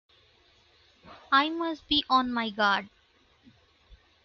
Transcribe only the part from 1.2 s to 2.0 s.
I must